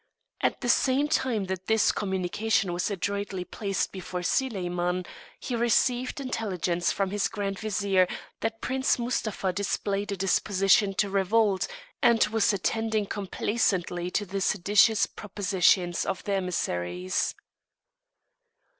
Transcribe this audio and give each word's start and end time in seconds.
At 0.41 0.61
the 0.61 0.67
same 0.67 1.07
time 1.07 1.43
that 1.45 1.67
this 1.67 1.91
communication 1.91 2.73
was 2.73 2.89
adroitly 2.89 3.45
placed 3.45 3.91
before 3.91 4.23
Soliman, 4.23 5.05
he 5.39 5.55
received 5.55 6.19
intelligence 6.19 6.91
from 6.91 7.11
his 7.11 7.27
Grand 7.27 7.59
Vizier 7.59 8.07
that 8.39 8.61
Prince 8.61 8.97
Mustapha 8.97 9.53
displayed 9.53 10.11
a 10.11 10.17
disposition 10.17 10.95
to 10.95 11.07
revolt, 11.11 11.67
and 12.01 12.25
was 12.29 12.51
attending 12.51 13.05
complacently 13.05 14.09
to 14.09 14.25
the 14.25 14.41
seditious 14.41 15.05
propositions 15.05 16.03
of 16.03 16.23
the 16.23 16.33
emissaries. 16.33 17.35